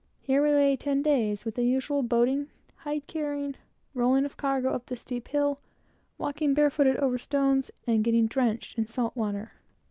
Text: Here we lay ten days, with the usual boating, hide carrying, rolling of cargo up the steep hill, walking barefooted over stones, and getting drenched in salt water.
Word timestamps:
Here 0.19 0.41
we 0.41 0.49
lay 0.49 0.75
ten 0.77 1.03
days, 1.03 1.45
with 1.45 1.53
the 1.53 1.63
usual 1.63 2.01
boating, 2.01 2.47
hide 2.77 3.05
carrying, 3.05 3.53
rolling 3.93 4.25
of 4.25 4.35
cargo 4.35 4.71
up 4.73 4.87
the 4.87 4.95
steep 4.97 5.27
hill, 5.27 5.59
walking 6.17 6.55
barefooted 6.55 6.97
over 6.97 7.19
stones, 7.19 7.69
and 7.85 8.03
getting 8.03 8.25
drenched 8.25 8.79
in 8.79 8.87
salt 8.87 9.15
water. 9.15 9.51